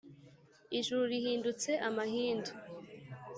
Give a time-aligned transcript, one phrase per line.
[0.79, 2.51] ijuru rihindutse amahindu